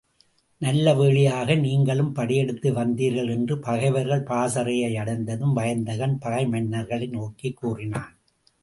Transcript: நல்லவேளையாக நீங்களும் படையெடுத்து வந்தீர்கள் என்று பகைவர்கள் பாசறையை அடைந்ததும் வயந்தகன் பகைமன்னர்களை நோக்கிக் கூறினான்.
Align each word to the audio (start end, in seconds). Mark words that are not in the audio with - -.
நல்லவேளையாக 0.61 1.59
நீங்களும் 1.59 2.13
படையெடுத்து 2.13 2.73
வந்தீர்கள் 2.73 3.29
என்று 3.29 3.59
பகைவர்கள் 3.59 4.23
பாசறையை 4.23 4.95
அடைந்ததும் 4.95 5.53
வயந்தகன் 5.53 6.17
பகைமன்னர்களை 6.21 7.09
நோக்கிக் 7.09 7.57
கூறினான். 7.57 8.15